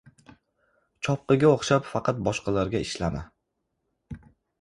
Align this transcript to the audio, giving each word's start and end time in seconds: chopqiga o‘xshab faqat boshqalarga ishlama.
chopqiga 1.07 1.51
o‘xshab 1.57 1.85
faqat 1.89 2.23
boshqalarga 2.29 2.81
ishlama. 2.87 3.21